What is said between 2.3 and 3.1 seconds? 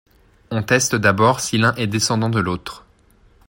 de l'autre.